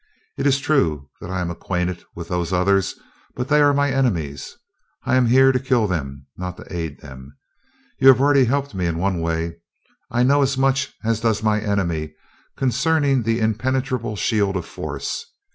It 0.35 0.47
is 0.47 0.57
true 0.57 1.11
that 1.19 1.29
I 1.29 1.41
am 1.41 1.51
acquainted 1.51 2.03
with 2.15 2.29
those 2.29 2.51
others, 2.51 2.95
but 3.35 3.49
they 3.49 3.61
are 3.61 3.71
my 3.71 3.91
enemies. 3.91 4.57
I 5.05 5.15
am 5.15 5.27
here 5.27 5.51
to 5.51 5.59
kill 5.59 5.85
them, 5.85 6.25
not 6.35 6.57
to 6.57 6.65
aid 6.75 7.01
them. 7.01 7.37
You 7.99 8.07
have 8.07 8.19
already 8.19 8.45
helped 8.45 8.73
me 8.73 8.87
in 8.87 8.97
one 8.97 9.21
way 9.21 9.57
I 10.09 10.23
know 10.23 10.41
as 10.41 10.57
much 10.57 10.91
as 11.03 11.19
does 11.19 11.43
my 11.43 11.61
enemy 11.61 12.15
concerning 12.57 13.21
the 13.21 13.39
impenetrable 13.41 14.15
shield 14.15 14.55
of 14.55 14.65
force. 14.65 15.23